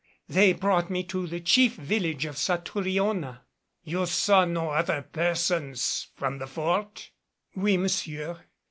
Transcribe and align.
They 0.27 0.53
brought 0.53 0.89
me 0.89 1.03
to 1.03 1.27
the 1.27 1.39
chief 1.39 1.75
village 1.75 2.25
of 2.25 2.35
Satouriona." 2.35 3.41
"You 3.83 4.07
saw 4.07 4.45
no 4.45 4.71
other 4.71 5.03
persons 5.03 6.07
from 6.15 6.39
the 6.39 6.47
Fort?" 6.47 7.11
"Oui, 7.55 7.77
monsieur. 7.77 8.43